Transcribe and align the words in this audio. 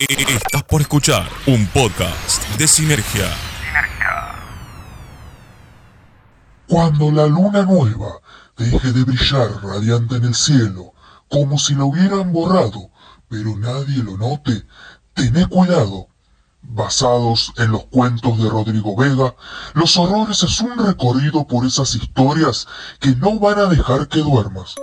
Estás 0.00 0.64
por 0.64 0.80
escuchar 0.80 1.28
un 1.46 1.66
podcast 1.68 2.42
de 2.58 2.66
Sinergia. 2.66 3.30
Cuando 6.66 7.12
la 7.12 7.28
luna 7.28 7.62
nueva 7.62 8.18
deje 8.56 8.92
de 8.92 9.04
brillar 9.04 9.62
radiante 9.62 10.16
en 10.16 10.24
el 10.24 10.34
cielo, 10.34 10.94
como 11.30 11.58
si 11.58 11.76
la 11.76 11.84
hubieran 11.84 12.32
borrado, 12.32 12.90
pero 13.28 13.56
nadie 13.56 14.02
lo 14.02 14.16
note, 14.16 14.66
tené 15.14 15.46
cuidado. 15.46 16.08
Basados 16.62 17.52
en 17.58 17.70
los 17.70 17.84
cuentos 17.84 18.42
de 18.42 18.48
Rodrigo 18.48 18.96
Vega, 18.96 19.36
Los 19.74 19.96
Horrores 19.96 20.42
es 20.42 20.60
un 20.60 20.76
recorrido 20.84 21.46
por 21.46 21.66
esas 21.66 21.94
historias 21.94 22.66
que 22.98 23.14
no 23.14 23.38
van 23.38 23.60
a 23.60 23.66
dejar 23.66 24.08
que 24.08 24.20
duermas. 24.20 24.74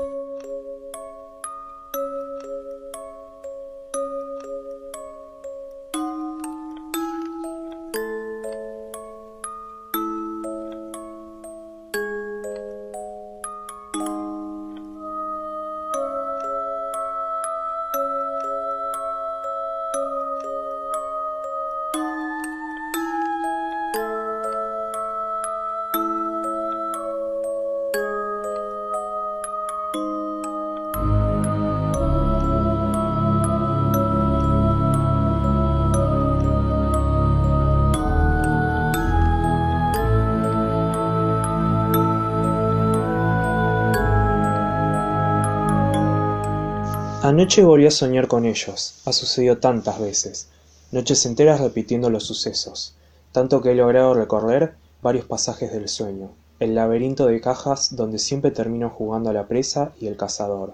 Anoche 47.23 47.63
volví 47.63 47.85
a 47.85 47.91
soñar 47.91 48.27
con 48.27 48.45
ellos, 48.47 48.95
ha 49.05 49.13
sucedido 49.13 49.59
tantas 49.59 49.99
veces, 49.99 50.49
noches 50.91 51.23
enteras 51.27 51.61
repitiendo 51.61 52.09
los 52.09 52.23
sucesos, 52.23 52.95
tanto 53.31 53.61
que 53.61 53.69
he 53.69 53.75
logrado 53.75 54.15
recorrer 54.15 54.73
varios 55.03 55.25
pasajes 55.25 55.71
del 55.71 55.87
sueño, 55.87 56.31
el 56.59 56.73
laberinto 56.73 57.27
de 57.27 57.39
cajas 57.39 57.95
donde 57.95 58.17
siempre 58.17 58.49
termino 58.49 58.89
jugando 58.89 59.29
a 59.29 59.33
la 59.33 59.47
presa 59.47 59.93
y 60.01 60.07
el 60.07 60.17
cazador, 60.17 60.73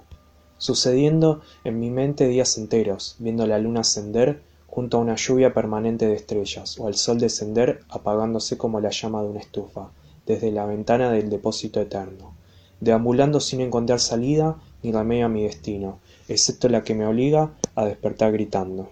sucediendo 0.58 1.42
en 1.66 1.82
mi 1.82 1.90
mente 1.90 2.30
días 2.30 2.58
enteros, 2.58 3.18
viendo 3.20 3.46
la 3.46 3.60
luna 3.60 3.82
ascender 3.82 4.42
junto 4.68 4.96
a 4.98 5.02
una 5.02 5.18
lluvia 5.18 5.54
permanente 5.54 6.08
de 6.08 6.16
estrellas, 6.16 6.80
o 6.80 6.88
al 6.88 6.96
sol 6.96 7.20
descender 7.20 7.82
apagándose 7.90 8.58
como 8.58 8.80
la 8.80 8.92
llama 8.92 9.22
de 9.22 9.28
una 9.28 9.42
estufa, 9.42 9.90
desde 10.26 10.54
la 10.54 10.66
ventana 10.66 11.12
del 11.12 11.30
depósito 11.30 11.82
eterno, 11.82 12.36
deambulando 12.80 13.42
sin 13.42 13.60
encontrar 13.60 14.00
salida 14.00 14.56
ni 14.82 14.94
remedio 14.94 15.26
a 15.26 15.30
mi 15.30 15.44
destino, 15.44 16.00
excepto 16.28 16.70
la 16.70 16.84
que 16.84 16.96
me 16.96 17.06
obliga 17.06 17.52
a 17.76 17.86
despertar 17.86 18.32
gritando. 18.32 18.90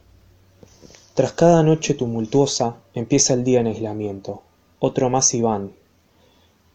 Tras 1.16 1.32
cada 1.32 1.64
noche 1.64 1.94
tumultuosa 1.94 2.76
empieza 2.94 3.34
el 3.34 3.44
día 3.44 3.62
en 3.62 3.68
aislamiento. 3.68 4.42
Otro 4.80 5.10
más 5.10 5.34
y 5.34 5.42
van. 5.42 5.72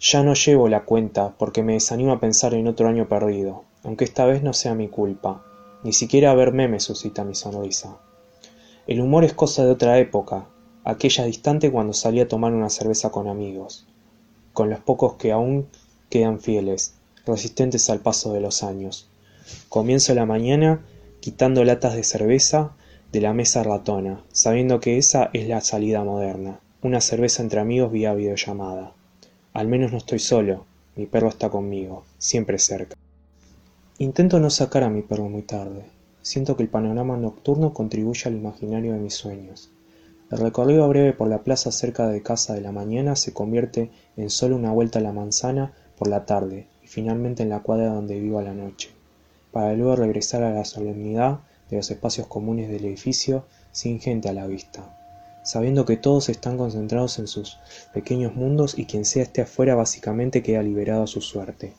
Ya 0.01 0.23
no 0.23 0.33
llevo 0.33 0.69
la 0.69 0.85
cuenta 0.85 1.35
porque 1.39 1.63
me 1.63 1.75
desanimo 1.75 2.13
a 2.13 2.21
pensar 2.21 2.55
en 2.55 2.67
otro 2.67 2.89
año 2.89 3.07
perdido, 3.07 3.65
aunque 3.85 4.05
esta 4.05 4.25
vez 4.25 4.43
no 4.43 4.55
sea 4.55 4.75
mi 4.75 4.89
culpa. 4.89 5.45
Ni 5.83 5.93
siquiera 5.93 6.35
verme 6.35 6.69
me 6.69 6.81
suscita 6.81 7.23
mi 7.23 7.35
sonrisa. 7.35 7.99
El 8.87 9.03
humor 9.03 9.25
es 9.25 9.35
cosa 9.35 9.65
de 9.65 9.73
otra 9.73 9.99
época, 9.99 10.47
aquella 10.85 11.25
distante 11.25 11.71
cuando 11.71 11.93
salí 11.93 12.21
a 12.21 12.29
tomar 12.29 12.55
una 12.55 12.71
cerveza 12.71 13.11
con 13.11 13.29
amigos, 13.29 13.87
con 14.55 14.71
los 14.71 14.81
pocos 14.81 15.15
que 15.15 15.33
aún 15.33 15.69
quedan 16.09 16.41
fieles, 16.41 16.95
resistentes 17.27 17.91
al 17.91 18.01
paso 18.01 18.33
de 18.33 18.41
los 18.41 18.63
años. 18.63 19.11
Comienzo 19.69 20.15
la 20.15 20.27
mañana 20.27 20.81
quitando 21.21 21.63
latas 21.65 21.95
de 21.95 22.03
cerveza 22.03 22.73
de 23.13 23.21
la 23.21 23.33
mesa 23.33 23.63
ratona, 23.63 24.25
sabiendo 24.33 24.81
que 24.81 24.99
esa 24.99 25.31
es 25.33 25.49
la 25.49 25.61
salida 25.61 26.03
moderna, 26.03 26.61
una 26.83 27.01
cerveza 27.01 27.43
entre 27.43 27.61
amigos 27.61 27.93
vía 27.93 28.15
videollamada. 28.15 28.95
Al 29.53 29.69
menos 29.69 29.93
no 29.93 29.99
estoy 29.99 30.19
solo, 30.19 30.65
mi 30.97 31.07
perro 31.07 31.29
está 31.29 31.51
conmigo, 31.51 32.05
siempre 32.19 32.59
cerca. 32.59 32.97
Intento 33.99 34.41
no 34.41 34.49
sacar 34.51 34.83
a 34.83 34.91
mi 34.91 35.03
perro 35.03 35.29
muy 35.29 35.43
tarde. 35.43 35.85
Siento 36.23 36.57
que 36.57 36.63
el 36.63 36.69
panorama 36.69 37.17
nocturno 37.17 37.75
contribuye 37.75 38.23
al 38.27 38.37
imaginario 38.37 38.93
de 38.93 38.99
mis 38.99 39.15
sueños. 39.15 39.71
El 40.31 40.39
recorrido 40.39 40.89
breve 40.89 41.13
por 41.13 41.29
la 41.29 41.43
plaza 41.43 41.71
cerca 41.73 42.09
de 42.09 42.23
casa 42.23 42.55
de 42.55 42.61
la 42.61 42.73
mañana 42.73 43.15
se 43.17 43.33
convierte 43.33 43.91
en 44.17 44.31
solo 44.31 44.57
una 44.57 44.73
vuelta 44.73 45.01
a 45.01 45.03
la 45.03 45.13
manzana 45.13 45.75
por 45.99 46.09
la 46.09 46.25
tarde 46.25 46.67
y 46.83 46.87
finalmente 46.87 47.43
en 47.43 47.51
la 47.51 47.61
cuadra 47.61 47.93
donde 47.93 48.21
vivo 48.21 48.39
a 48.39 48.43
la 48.43 48.55
noche 48.55 48.91
para 49.53 49.75
luego 49.75 49.97
regresar 49.97 50.43
a 50.43 50.53
la 50.53 50.65
solemnidad 50.65 51.41
de 51.71 51.77
los 51.77 51.91
espacios 51.91 52.27
comunes 52.27 52.69
del 52.69 52.85
edificio 52.85 53.45
sin 53.73 54.01
gente 54.01 54.29
a 54.29 54.33
la 54.33 54.47
vista, 54.47 54.97
sabiendo 55.45 55.85
que 55.85 55.97
todos 55.97 56.29
están 56.29 56.59
concentrados 56.59 57.19
en 57.19 57.27
sus 57.27 57.59
pequeños 57.95 58.35
mundos 58.35 58.79
y 58.79 58.87
quien 58.87 59.05
sea 59.05 59.23
esté 59.23 59.43
afuera 59.43 59.75
básicamente 59.75 60.43
queda 60.43 60.63
liberado 60.63 61.05
a 61.05 61.07
su 61.07 61.21
suerte. 61.21 61.75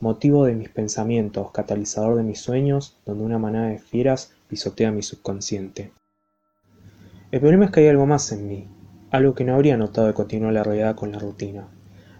Motivo 0.00 0.44
de 0.44 0.54
mis 0.54 0.70
pensamientos, 0.70 1.50
catalizador 1.52 2.16
de 2.16 2.22
mis 2.22 2.40
sueños, 2.40 2.96
donde 3.04 3.24
una 3.24 3.38
manada 3.38 3.68
de 3.68 3.78
fieras 3.78 4.32
pisotea 4.48 4.90
mi 4.90 5.02
subconsciente. 5.02 5.92
El 7.30 7.40
problema 7.40 7.66
es 7.66 7.70
que 7.70 7.80
hay 7.80 7.88
algo 7.88 8.06
más 8.06 8.32
en 8.32 8.48
mí, 8.48 8.66
algo 9.10 9.34
que 9.34 9.44
no 9.44 9.54
habría 9.54 9.76
notado 9.76 10.06
de 10.06 10.14
continuar 10.14 10.52
la 10.52 10.64
realidad 10.64 10.96
con 10.96 11.12
la 11.12 11.18
rutina. 11.18 11.68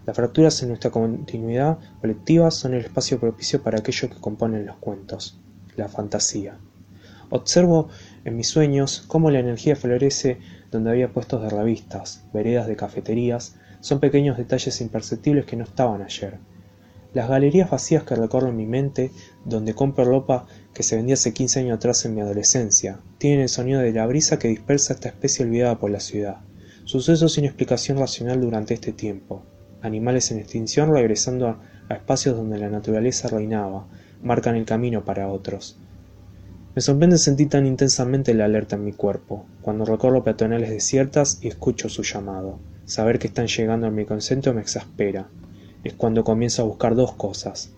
Las 0.03 0.15
fracturas 0.15 0.63
en 0.63 0.69
nuestra 0.69 0.89
continuidad 0.89 1.77
colectiva 2.01 2.49
son 2.49 2.73
el 2.73 2.83
espacio 2.85 3.19
propicio 3.19 3.61
para 3.61 3.77
aquello 3.77 4.09
que 4.09 4.19
componen 4.19 4.65
los 4.65 4.77
cuentos, 4.77 5.39
la 5.75 5.89
fantasía. 5.89 6.57
Observo 7.29 7.89
en 8.25 8.35
mis 8.35 8.47
sueños 8.47 9.03
cómo 9.07 9.29
la 9.29 9.37
energía 9.37 9.75
florece 9.75 10.39
donde 10.71 10.89
había 10.89 11.13
puestos 11.13 11.43
de 11.43 11.51
revistas, 11.51 12.25
veredas 12.33 12.65
de 12.65 12.75
cafeterías, 12.75 13.57
son 13.79 13.99
pequeños 13.99 14.37
detalles 14.37 14.81
imperceptibles 14.81 15.45
que 15.45 15.55
no 15.55 15.65
estaban 15.65 16.01
ayer. 16.01 16.39
Las 17.13 17.29
galerías 17.29 17.69
vacías 17.69 18.03
que 18.03 18.15
recorro 18.15 18.49
en 18.49 18.57
mi 18.57 18.65
mente, 18.65 19.11
donde 19.45 19.75
compro 19.75 20.03
ropa 20.03 20.47
que 20.73 20.81
se 20.81 20.95
vendía 20.95 21.13
hace 21.13 21.31
15 21.31 21.59
años 21.59 21.75
atrás 21.75 22.05
en 22.05 22.15
mi 22.15 22.21
adolescencia, 22.21 23.01
tienen 23.19 23.41
el 23.41 23.49
sonido 23.49 23.81
de 23.81 23.93
la 23.93 24.07
brisa 24.07 24.39
que 24.39 24.47
dispersa 24.47 24.93
esta 24.93 25.09
especie 25.09 25.45
olvidada 25.45 25.77
por 25.77 25.91
la 25.91 25.99
ciudad. 25.99 26.37
Sucesos 26.85 27.33
sin 27.33 27.45
explicación 27.45 27.99
racional 27.99 28.41
durante 28.41 28.73
este 28.73 28.93
tiempo 28.93 29.45
animales 29.81 30.31
en 30.31 30.39
extinción 30.39 30.93
regresando 30.93 31.47
a, 31.47 31.59
espacios 31.89 32.37
donde 32.37 32.57
la 32.57 32.69
naturaleza 32.69 33.27
reinaba, 33.27 33.85
marcan 34.23 34.55
el 34.55 34.65
camino 34.65 35.03
para 35.03 35.27
otros. 35.27 35.77
Me 36.73 36.81
sorprende 36.81 37.17
sentir 37.17 37.49
tan 37.49 37.65
intensamente 37.65 38.33
la 38.33 38.45
alerta 38.45 38.77
en 38.77 38.85
mi 38.85 38.93
cuerpo, 38.93 39.45
cuando 39.61 39.83
recorro 39.83 40.23
peatonales 40.23 40.69
desiertas 40.69 41.39
y 41.41 41.49
escucho 41.49 41.89
su 41.89 42.03
llamado. 42.03 42.59
Saber 42.85 43.19
que 43.19 43.27
están 43.27 43.47
llegando 43.47 43.87
a 43.87 43.91
mi 43.91 44.05
concentro 44.05 44.53
me 44.53 44.61
exaspera. 44.61 45.27
Es 45.83 45.93
cuando 45.93 46.23
comienzo 46.23 46.61
a 46.61 46.65
buscar 46.65 46.95
dos 46.95 47.13
cosas. 47.13 47.73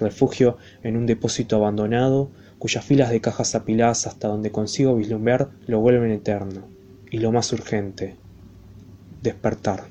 Refugio 0.00 0.56
en 0.82 0.96
un 0.96 1.06
depósito 1.06 1.56
abandonado, 1.56 2.30
cuyas 2.58 2.84
filas 2.84 3.10
de 3.10 3.20
cajas 3.20 3.54
apiladas 3.54 4.08
hasta 4.08 4.26
donde 4.26 4.50
consigo 4.50 4.96
vislumbrar 4.96 5.50
lo 5.66 5.78
vuelven 5.78 6.10
eterno. 6.10 6.66
Y 7.10 7.18
lo 7.18 7.30
más 7.30 7.52
urgente, 7.52 8.16
despertar. 9.22 9.84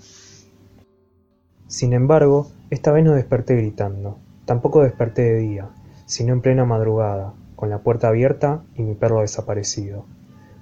Sin 1.74 1.94
embargo, 1.94 2.52
esta 2.70 2.92
vez 2.92 3.04
no 3.04 3.14
desperté 3.14 3.56
gritando, 3.56 4.20
tampoco 4.46 4.84
desperté 4.84 5.24
de 5.24 5.40
día, 5.40 5.70
sino 6.06 6.32
en 6.32 6.42
plena 6.42 6.66
madrugada, 6.66 7.34
con 7.56 7.72
la 7.72 7.80
puerta 7.80 8.10
abierta 8.10 8.64
y 8.76 8.84
mi 8.84 8.94
perro 8.94 9.22
desaparecido. 9.22 10.06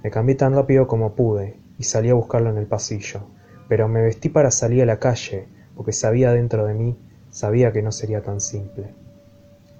Me 0.02 0.10
cambié 0.10 0.36
tan 0.36 0.54
rápido 0.54 0.86
como 0.86 1.12
pude 1.12 1.58
y 1.78 1.82
salí 1.82 2.08
a 2.08 2.14
buscarlo 2.14 2.48
en 2.48 2.56
el 2.56 2.64
pasillo, 2.64 3.26
pero 3.68 3.88
me 3.88 4.00
vestí 4.00 4.30
para 4.30 4.50
salir 4.50 4.84
a 4.84 4.86
la 4.86 5.00
calle, 5.00 5.48
porque 5.76 5.92
sabía 5.92 6.32
dentro 6.32 6.64
de 6.64 6.72
mí, 6.72 6.96
sabía 7.28 7.72
que 7.72 7.82
no 7.82 7.92
sería 7.92 8.22
tan 8.22 8.40
simple. 8.40 8.94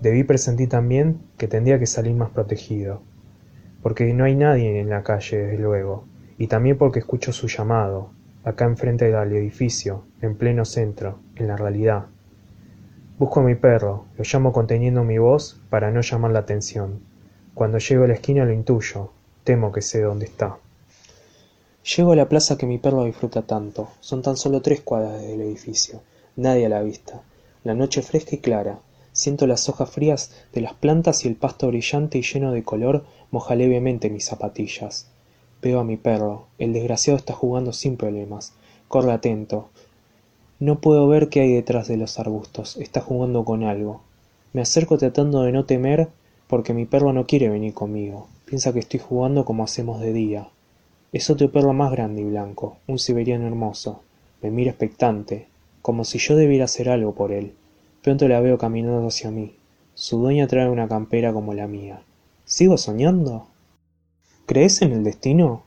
Debí 0.03 0.25
presentir 0.25 0.69
también 0.69 1.23
que 1.39 1.49
tendría 1.49 1.79
que 1.79 1.87
salir 1.87 2.15
más 2.15 2.29
protegido, 2.29 3.01
porque 3.83 4.13
no 4.13 4.25
hay 4.25 4.37
nadie 4.37 4.81
en 4.81 4.91
la 4.91 5.03
calle, 5.03 5.39
desde 5.39 5.63
luego, 5.63 6.05
y 6.37 6.49
también 6.49 6.77
porque 6.77 6.99
escucho 6.99 7.33
su 7.33 7.49
llamado, 7.49 8.11
acá 8.45 8.65
enfrente 8.65 9.11
del 9.11 9.33
edificio, 9.33 10.05
en 10.21 10.37
pleno 10.37 10.65
centro, 10.65 11.19
en 11.37 11.49
la 11.49 11.57
realidad. 11.57 12.07
Busco 13.19 13.41
a 13.41 13.43
mi 13.45 13.55
perro, 13.55 14.07
lo 14.17 14.25
llamo 14.25 14.53
conteniendo 14.53 15.05
mi 15.05 15.19
voz 15.19 15.61
para 15.71 15.91
no 15.91 16.01
llamar 16.01 16.33
la 16.33 16.41
atención. 16.41 17.01
Cuando 17.55 17.79
llego 17.79 18.05
a 18.05 18.09
la 18.09 18.15
esquina 18.15 18.45
lo 18.45 18.53
intuyo, 18.53 19.11
temo 19.45 19.71
que 19.71 19.83
sé 19.83 20.01
dónde 20.01 20.27
está. 20.27 20.57
Llego 21.97 22.13
a 22.13 22.17
la 22.17 22.29
plaza 22.29 22.57
que 22.57 22.67
mi 22.67 22.79
perro 22.79 23.05
disfruta 23.05 23.43
tanto. 23.43 23.89
Son 24.01 24.23
tan 24.23 24.37
solo 24.37 24.63
tres 24.63 24.81
cuadras 24.81 25.21
desde 25.21 25.35
el 25.35 25.41
edificio. 25.41 26.01
Nadie 26.37 26.67
a 26.67 26.69
la 26.69 26.83
vista. 26.83 27.23
La 27.65 27.75
noche 27.75 28.03
fresca 28.03 28.37
y 28.37 28.39
clara. 28.39 28.79
Siento 29.13 29.47
las 29.47 29.69
hojas 29.69 29.91
frías 29.91 30.33
de 30.53 30.63
las 30.63 30.75
plantas 30.75 31.25
y 31.25 31.29
el 31.29 31.37
pasto 31.37 31.69
brillante 31.69 32.19
y 32.19 32.23
lleno 32.23 32.53
de 32.53 32.63
color 32.63 33.05
moja 33.31 33.55
levemente 33.55 34.11
mis 34.11 34.25
zapatillas. 34.25 35.09
Veo 35.63 35.79
a 35.79 35.85
mi 35.85 35.97
perro. 35.97 36.47
El 36.59 36.73
desgraciado 36.73 37.17
está 37.17 37.35
jugando 37.35 37.73
sin 37.73 37.97
problemas. 37.97 38.53
Corre 38.89 39.13
atento. 39.13 39.69
No 40.59 40.81
puedo 40.81 41.07
ver 41.07 41.29
qué 41.29 41.41
hay 41.41 41.53
detrás 41.53 41.87
de 41.87 41.97
los 41.97 42.19
arbustos. 42.19 42.77
Está 42.79 43.01
jugando 43.01 43.45
con 43.45 43.63
algo. 43.63 44.01
Me 44.53 44.61
acerco 44.61 44.99
tratando 44.99 45.43
de 45.43 45.53
no 45.53 45.65
temer 45.65 46.09
porque 46.49 46.75
mi 46.75 46.85
perro 46.85 47.13
no 47.13 47.27
quiere 47.27 47.49
venir 47.49 47.75
conmigo. 47.75 48.27
Piensa 48.45 48.73
que 48.73 48.81
estoy 48.81 48.99
jugando 48.99 49.45
como 49.45 49.63
hacemos 49.63 50.01
de 50.01 50.13
día. 50.13 50.49
Es 51.13 51.31
otro 51.31 51.53
perro 51.53 51.73
más 51.73 51.93
grande 51.93 52.23
y 52.23 52.25
blanco, 52.25 52.79
un 52.89 52.99
siberiano 52.99 53.47
hermoso. 53.47 54.03
Me 54.43 54.51
mira 54.51 54.71
expectante, 54.71 55.47
como 55.81 56.05
si 56.05 56.19
yo 56.19 56.37
debiera 56.37 56.65
hacer 56.65 56.89
algo 56.91 57.15
por 57.15 57.33
él. 57.33 57.55
Pronto 58.03 58.27
la 58.27 58.41
veo 58.41 58.59
caminando 58.59 59.07
hacia 59.07 59.31
mí. 59.31 59.55
Su 59.95 60.19
dueña 60.19 60.49
trae 60.49 60.69
una 60.69 60.89
campera 60.89 61.33
como 61.33 61.55
la 61.55 61.69
mía. 61.69 62.03
¿Sigo 62.45 62.77
soñando? 62.77 63.47
¿Crees 64.53 64.83
en 64.83 64.93
el 64.93 65.03
destino? 65.03 65.63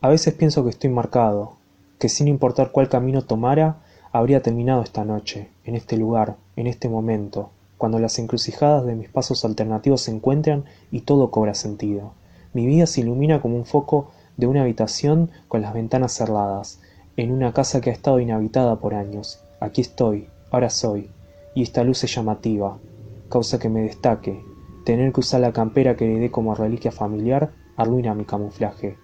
A 0.00 0.08
veces 0.08 0.34
pienso 0.34 0.64
que 0.64 0.70
estoy 0.70 0.90
marcado, 0.90 1.52
que 2.00 2.08
sin 2.08 2.26
importar 2.26 2.72
cuál 2.72 2.88
camino 2.88 3.22
tomara, 3.22 3.84
habría 4.10 4.42
terminado 4.42 4.82
esta 4.82 5.04
noche, 5.04 5.48
en 5.64 5.76
este 5.76 5.96
lugar, 5.96 6.34
en 6.56 6.66
este 6.66 6.88
momento, 6.88 7.50
cuando 7.78 8.00
las 8.00 8.18
encrucijadas 8.18 8.84
de 8.84 8.96
mis 8.96 9.08
pasos 9.08 9.44
alternativos 9.44 10.00
se 10.00 10.10
encuentran 10.10 10.64
y 10.90 11.02
todo 11.02 11.30
cobra 11.30 11.54
sentido. 11.54 12.10
Mi 12.52 12.66
vida 12.66 12.88
se 12.88 13.02
ilumina 13.02 13.40
como 13.40 13.54
un 13.54 13.64
foco 13.64 14.10
de 14.36 14.48
una 14.48 14.62
habitación 14.62 15.30
con 15.46 15.62
las 15.62 15.72
ventanas 15.72 16.12
cerradas, 16.12 16.80
en 17.16 17.30
una 17.30 17.52
casa 17.52 17.80
que 17.80 17.90
ha 17.90 17.92
estado 17.92 18.18
inhabitada 18.18 18.80
por 18.80 18.94
años. 18.94 19.38
Aquí 19.60 19.82
estoy, 19.82 20.26
ahora 20.50 20.70
soy, 20.70 21.10
y 21.54 21.62
esta 21.62 21.84
luz 21.84 22.02
es 22.02 22.12
llamativa, 22.12 22.76
causa 23.28 23.60
que 23.60 23.68
me 23.68 23.82
destaque. 23.82 24.42
Tener 24.84 25.12
que 25.12 25.20
usar 25.20 25.42
la 25.42 25.52
campera 25.52 25.94
que 25.96 26.06
heredé 26.06 26.32
como 26.32 26.56
reliquia 26.56 26.90
familiar 26.90 27.52
arruina 27.76 28.14
mi 28.14 28.24
camuflaje. 28.24 28.98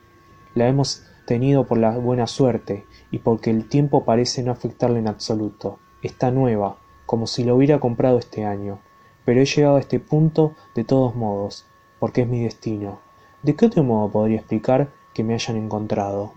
La 0.54 0.68
hemos 0.68 1.04
tenido 1.26 1.66
por 1.66 1.78
la 1.78 1.90
buena 1.98 2.26
suerte 2.26 2.86
y 3.10 3.18
porque 3.18 3.50
el 3.50 3.68
tiempo 3.68 4.04
parece 4.04 4.42
no 4.42 4.52
afectarle 4.52 5.00
en 5.00 5.08
absoluto. 5.08 5.78
Está 6.02 6.30
nueva, 6.30 6.78
como 7.04 7.26
si 7.26 7.44
lo 7.44 7.56
hubiera 7.56 7.80
comprado 7.80 8.18
este 8.18 8.44
año. 8.44 8.78
Pero 9.24 9.40
he 9.40 9.44
llegado 9.44 9.76
a 9.76 9.80
este 9.80 10.00
punto 10.00 10.54
de 10.74 10.84
todos 10.84 11.14
modos, 11.14 11.66
porque 11.98 12.22
es 12.22 12.28
mi 12.28 12.44
destino. 12.44 13.00
¿De 13.42 13.54
qué 13.54 13.66
otro 13.66 13.82
modo 13.82 14.10
podría 14.10 14.38
explicar 14.38 14.92
que 15.12 15.24
me 15.24 15.34
hayan 15.34 15.56
encontrado? 15.56 16.32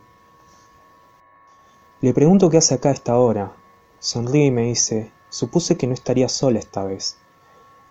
Le 2.02 2.14
pregunto 2.14 2.50
qué 2.50 2.58
hace 2.58 2.76
acá 2.76 2.90
a 2.90 2.94
esta 2.94 3.18
hora. 3.18 3.52
Sonríe 4.00 4.46
y 4.46 4.52
me 4.52 4.64
dice, 4.64 5.12
supuse 5.30 5.78
que 5.78 5.86
no 5.86 5.94
estaría 5.94 6.30
sola 6.30 6.60
esta 6.60 6.84
vez. 6.84 7.18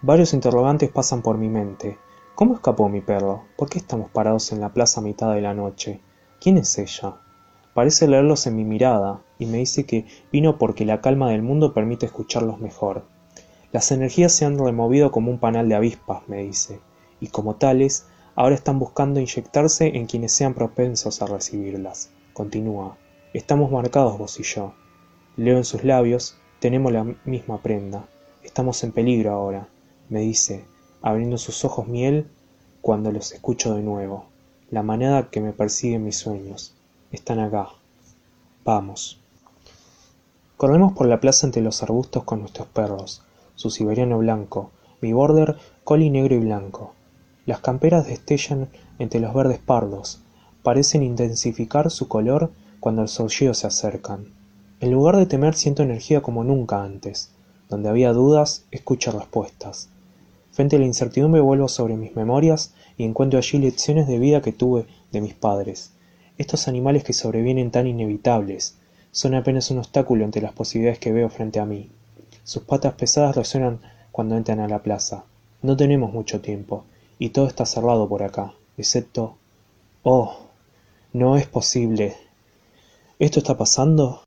Varios 0.00 0.32
interrogantes 0.32 0.90
pasan 0.90 1.22
por 1.22 1.36
mi 1.36 1.48
mente. 1.48 1.98
¿Cómo 2.38 2.54
escapó 2.54 2.88
mi 2.88 3.00
perro? 3.00 3.46
¿Por 3.56 3.68
qué 3.68 3.78
estamos 3.78 4.10
parados 4.10 4.52
en 4.52 4.60
la 4.60 4.72
plaza 4.72 5.00
a 5.00 5.02
mitad 5.02 5.34
de 5.34 5.40
la 5.40 5.54
noche? 5.54 6.00
¿Quién 6.40 6.56
es 6.56 6.78
ella? 6.78 7.16
Parece 7.74 8.06
leerlos 8.06 8.46
en 8.46 8.54
mi 8.54 8.62
mirada, 8.62 9.24
y 9.40 9.46
me 9.46 9.58
dice 9.58 9.86
que 9.86 10.06
vino 10.30 10.56
porque 10.56 10.84
la 10.84 11.00
calma 11.00 11.32
del 11.32 11.42
mundo 11.42 11.74
permite 11.74 12.06
escucharlos 12.06 12.60
mejor. 12.60 13.02
Las 13.72 13.90
energías 13.90 14.32
se 14.32 14.44
han 14.44 14.56
removido 14.56 15.10
como 15.10 15.32
un 15.32 15.40
panal 15.40 15.68
de 15.68 15.74
avispas, 15.74 16.28
me 16.28 16.44
dice, 16.44 16.78
y 17.18 17.26
como 17.26 17.56
tales, 17.56 18.06
ahora 18.36 18.54
están 18.54 18.78
buscando 18.78 19.18
inyectarse 19.18 19.96
en 19.96 20.06
quienes 20.06 20.30
sean 20.30 20.54
propensos 20.54 21.20
a 21.20 21.26
recibirlas. 21.26 22.12
Continúa. 22.34 22.98
Estamos 23.34 23.72
marcados 23.72 24.16
vos 24.16 24.38
y 24.38 24.44
yo. 24.44 24.74
Leo 25.34 25.56
en 25.56 25.64
sus 25.64 25.82
labios, 25.82 26.38
tenemos 26.60 26.92
la 26.92 27.02
misma 27.24 27.60
prenda. 27.62 28.06
Estamos 28.44 28.84
en 28.84 28.92
peligro 28.92 29.32
ahora, 29.32 29.66
me 30.08 30.20
dice, 30.20 30.66
abriendo 31.02 31.38
sus 31.38 31.64
ojos 31.64 31.86
miel 31.86 32.26
cuando 32.80 33.12
los 33.12 33.32
escucho 33.32 33.74
de 33.74 33.82
nuevo. 33.82 34.26
La 34.70 34.82
manada 34.82 35.30
que 35.30 35.40
me 35.40 35.52
persigue 35.52 35.96
en 35.96 36.04
mis 36.04 36.18
sueños. 36.18 36.74
Están 37.10 37.38
acá. 37.38 37.68
Vamos. 38.64 39.18
Corremos 40.56 40.92
por 40.92 41.06
la 41.06 41.20
plaza 41.20 41.46
entre 41.46 41.62
los 41.62 41.82
arbustos 41.82 42.24
con 42.24 42.40
nuestros 42.40 42.68
perros, 42.68 43.22
su 43.54 43.70
siberiano 43.70 44.18
blanco, 44.18 44.70
mi 45.00 45.12
border 45.12 45.56
coli 45.84 46.10
negro 46.10 46.34
y 46.34 46.40
blanco. 46.40 46.92
Las 47.46 47.60
camperas 47.60 48.06
destellan 48.06 48.68
entre 48.98 49.20
los 49.20 49.32
verdes 49.32 49.58
pardos, 49.58 50.20
parecen 50.62 51.02
intensificar 51.02 51.90
su 51.90 52.08
color 52.08 52.50
cuando 52.80 53.02
el 53.02 53.08
sollleo 53.08 53.54
se 53.54 53.66
acercan. 53.66 54.26
En 54.80 54.92
lugar 54.92 55.16
de 55.16 55.26
temer 55.26 55.54
siento 55.54 55.82
energía 55.82 56.20
como 56.20 56.44
nunca 56.44 56.82
antes. 56.82 57.30
Donde 57.68 57.88
había 57.88 58.12
dudas, 58.12 58.64
escucho 58.70 59.12
respuestas. 59.12 59.88
Frente 60.58 60.74
a 60.74 60.80
la 60.80 60.86
incertidumbre 60.86 61.40
vuelvo 61.40 61.68
sobre 61.68 61.96
mis 61.96 62.16
memorias 62.16 62.74
y 62.96 63.04
encuentro 63.04 63.38
allí 63.38 63.58
lecciones 63.58 64.08
de 64.08 64.18
vida 64.18 64.42
que 64.42 64.50
tuve 64.50 64.86
de 65.12 65.20
mis 65.20 65.32
padres. 65.32 65.92
Estos 66.36 66.66
animales 66.66 67.04
que 67.04 67.12
sobrevienen 67.12 67.70
tan 67.70 67.86
inevitables 67.86 68.74
son 69.12 69.36
apenas 69.36 69.70
un 69.70 69.78
obstáculo 69.78 70.24
entre 70.24 70.42
las 70.42 70.52
posibilidades 70.52 70.98
que 70.98 71.12
veo 71.12 71.28
frente 71.28 71.60
a 71.60 71.64
mí. 71.64 71.92
Sus 72.42 72.64
patas 72.64 72.94
pesadas 72.94 73.36
resuenan 73.36 73.78
cuando 74.10 74.36
entran 74.36 74.58
a 74.58 74.66
la 74.66 74.82
plaza. 74.82 75.26
No 75.62 75.76
tenemos 75.76 76.12
mucho 76.12 76.40
tiempo, 76.40 76.82
y 77.20 77.28
todo 77.28 77.46
está 77.46 77.64
cerrado 77.64 78.08
por 78.08 78.24
acá, 78.24 78.52
excepto... 78.76 79.36
Oh, 80.02 80.38
no 81.12 81.36
es 81.36 81.46
posible. 81.46 82.16
¿Esto 83.20 83.38
está 83.38 83.56
pasando? 83.56 84.24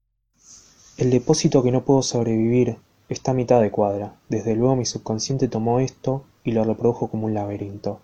El 0.98 1.10
depósito 1.10 1.62
que 1.62 1.74
no 1.74 1.84
puedo 1.84 2.02
sobrevivir 2.02 2.78
Está 3.12 3.32
a 3.32 3.34
mitad 3.34 3.60
de 3.60 3.72
cuadra. 3.72 4.16
Desde 4.30 4.56
luego 4.56 4.78
mi 4.78 4.86
subconsciente 4.86 5.50
tomó 5.50 5.82
esto 5.82 6.24
y 6.46 6.54
lo 6.54 6.64
reprodujo 6.64 7.10
como 7.10 7.26
un 7.26 7.34
laberinto. 7.34 8.00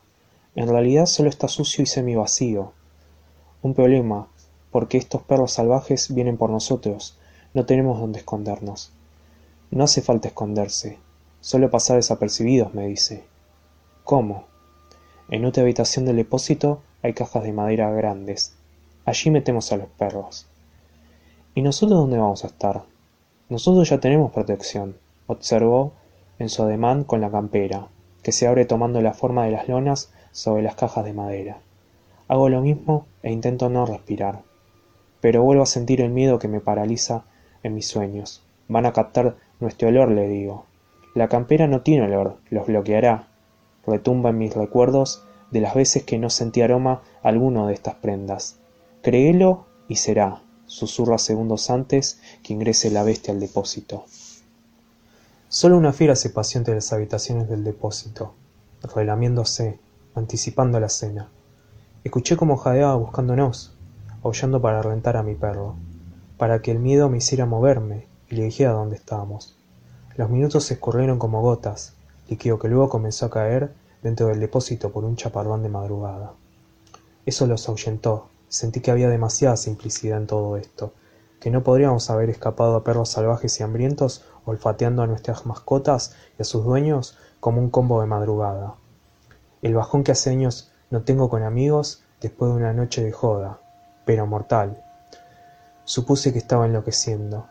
En 0.54 0.68
realidad 0.68 1.06
solo 1.06 1.30
está 1.30 1.48
sucio 1.48 1.82
y 1.82 1.86
semi-vacío. 1.86 2.74
Un 3.62 3.74
problema, 3.74 4.28
porque 4.70 4.98
estos 4.98 5.22
perros 5.22 5.54
salvajes 5.54 6.14
vienen 6.14 6.36
por 6.36 6.50
nosotros. 6.50 7.18
No 7.54 7.66
tenemos 7.66 8.02
dónde 8.02 8.20
escondernos. 8.20 8.92
No 9.72 9.86
hace 9.86 10.02
falta 10.02 10.28
esconderse. 10.28 10.98
Solo 11.40 11.72
pasar 11.72 11.96
desapercibidos, 11.96 12.74
me 12.74 12.86
dice. 12.86 13.24
¿Cómo? 14.04 14.44
En 15.30 15.46
otra 15.46 15.64
habitación 15.64 16.04
del 16.04 16.18
depósito 16.18 16.82
hay 17.02 17.14
cajas 17.14 17.44
de 17.44 17.54
madera 17.54 17.90
grandes. 17.92 18.56
Allí 19.06 19.32
metemos 19.32 19.72
a 19.72 19.78
los 19.78 19.88
perros. 19.88 20.48
¿Y 21.56 21.62
nosotros 21.62 21.98
dónde 21.98 22.18
vamos 22.18 22.44
a 22.44 22.48
estar? 22.48 22.84
Nosotros 23.50 23.90
ya 23.90 24.00
tenemos 24.00 24.34
protección, 24.34 24.98
observó 25.26 25.94
en 26.38 26.50
su 26.50 26.64
ademán 26.64 27.06
con 27.06 27.22
la 27.22 27.32
campera, 27.32 27.88
que 28.22 28.34
se 28.34 28.46
abre 28.46 28.66
tomando 28.66 29.02
la 29.02 29.14
forma 29.14 29.46
de 29.46 29.52
las 29.52 29.70
lonas 29.70 30.12
sobre 30.34 30.64
las 30.64 30.76
cajas 30.76 31.06
de 31.06 31.14
madera. 31.14 31.60
Hago 32.28 32.50
lo 32.50 32.62
mismo 32.62 33.06
e 33.24 33.32
intento 33.32 33.70
no 33.70 33.86
respirar. 33.86 34.42
Pero 35.22 35.44
vuelvo 35.44 35.64
a 35.64 35.68
sentir 35.68 36.02
el 36.02 36.10
miedo 36.10 36.40
que 36.40 36.50
me 36.50 36.60
paraliza 36.60 37.24
en 37.64 37.74
mis 37.74 37.88
sueños. 37.88 38.44
Van 38.68 38.86
a 38.86 38.92
captar 38.92 39.38
nuestro 39.62 39.88
olor, 39.88 40.12
le 40.12 40.28
digo. 40.28 40.66
La 41.16 41.30
campera 41.30 41.68
no 41.68 41.82
tiene 41.82 42.04
olor, 42.04 42.36
los 42.50 42.68
bloqueará. 42.68 43.30
Retumba 43.86 44.32
en 44.32 44.40
mis 44.40 44.56
recuerdos 44.56 45.24
de 45.52 45.62
las 45.62 45.74
veces 45.74 46.04
que 46.04 46.20
no 46.20 46.30
sentí 46.30 46.62
aroma 46.62 47.02
alguno 47.24 47.68
de 47.68 47.76
estas 47.76 47.96
prendas. 47.96 48.60
Créelo 49.02 49.66
y 49.88 49.96
será 49.96 50.42
susurra 50.68 51.18
segundos 51.18 51.70
antes 51.70 52.20
que 52.44 52.54
ingrese 52.54 52.92
la 52.92 53.04
bestia 53.04 53.34
al 53.34 53.40
depósito. 53.40 54.06
Solo 55.50 55.78
una 55.78 55.94
fiera 55.94 56.16
se 56.16 56.30
paseó 56.30 56.60
entre 56.60 56.76
las 56.76 56.92
habitaciones 56.94 57.50
del 57.50 57.64
depósito, 57.64 58.34
relamiéndose, 58.94 59.80
anticipando 60.14 60.80
la 60.80 60.90
cena. 60.90 61.30
Escuché 62.04 62.38
cómo 62.38 62.58
jadeaba 62.58 62.96
buscándonos, 62.96 63.74
aullando 64.24 64.62
para 64.62 64.82
rentar 64.82 65.18
a 65.18 65.24
mi 65.24 65.36
perro, 65.36 65.76
para 66.38 66.62
que 66.62 66.72
el 66.72 66.80
miedo 66.80 67.10
me 67.10 67.18
hiciera 67.18 67.46
moverme 67.46 68.08
y 68.30 68.36
le 68.36 68.44
dijera 68.44 68.74
dónde 68.74 68.98
estábamos. 68.98 69.58
Los 70.18 70.30
minutos 70.30 70.66
se 70.66 70.76
escurrieron 70.76 71.18
como 71.18 71.42
gotas, 71.42 71.94
líquido 72.30 72.60
que 72.60 72.68
luego 72.68 72.90
comenzó 72.90 73.28
a 73.28 73.30
caer 73.30 73.74
dentro 74.04 74.28
del 74.28 74.40
depósito 74.40 74.92
por 74.92 75.06
un 75.06 75.16
chaparrón 75.16 75.64
de 75.64 75.70
madrugada. 75.70 76.34
Eso 77.26 77.48
los 77.48 77.68
ahuyentó, 77.70 78.30
Sentí 78.50 78.80
que 78.80 78.92
había 78.92 79.10
demasiada 79.10 79.58
simplicidad 79.58 80.18
en 80.18 80.28
todo 80.28 80.58
esto, 80.58 80.94
que 81.40 81.52
no 81.52 81.64
podríamos 81.64 82.10
haber 82.10 82.30
escapado 82.30 82.76
a 82.76 82.84
perros 82.84 83.10
salvajes 83.10 83.60
y 83.60 83.64
hambrientos 83.64 84.24
olfateando 84.46 85.04
a 85.04 85.08
nuestras 85.08 85.46
mascotas 85.46 86.16
y 86.38 86.42
a 86.42 86.46
sus 86.46 86.64
dueños 86.64 87.18
como 87.40 87.62
un 87.62 87.70
combo 87.70 88.02
de 88.02 88.08
madrugada. 88.08 88.76
El 89.62 89.76
bajón 89.76 90.04
que 90.04 90.14
hace 90.14 90.30
años 90.30 90.72
no 90.90 91.02
tengo 91.02 91.30
con 91.30 91.44
amigos 91.44 92.04
después 92.22 92.52
de 92.52 92.58
una 92.58 92.74
noche 92.74 93.04
de 93.04 93.12
joda, 93.12 93.60
pero 94.06 94.26
mortal. 94.26 94.84
Supuse 95.84 96.32
que 96.32 96.40
estaba 96.40 96.66
enloqueciendo, 96.66 97.48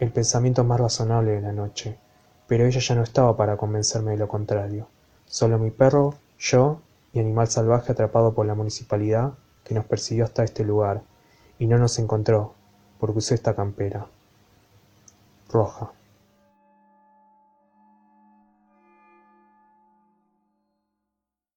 el 0.00 0.10
pensamiento 0.10 0.64
más 0.64 0.80
razonable 0.80 1.32
de 1.32 1.40
la 1.40 1.52
noche, 1.52 1.98
pero 2.46 2.66
ella 2.66 2.80
ya 2.80 2.94
no 2.94 3.02
estaba 3.02 3.36
para 3.36 3.56
convencerme 3.56 4.12
de 4.12 4.16
lo 4.16 4.28
contrario. 4.28 4.88
Solo 5.26 5.58
mi 5.58 5.70
perro, 5.70 6.14
yo 6.38 6.80
y 7.12 7.20
animal 7.20 7.48
salvaje 7.48 7.92
atrapado 7.92 8.34
por 8.34 8.46
la 8.46 8.54
municipalidad 8.54 9.34
que 9.70 9.74
nos 9.76 9.84
persiguió 9.84 10.24
hasta 10.24 10.42
este 10.42 10.64
lugar 10.64 11.02
y 11.60 11.66
no 11.68 11.78
nos 11.78 12.00
encontró 12.00 12.54
porque 12.98 13.18
usé 13.18 13.36
esta 13.36 13.54
campera 13.54 14.04
roja. 15.48 15.92